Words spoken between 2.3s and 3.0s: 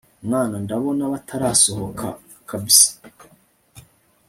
kabsa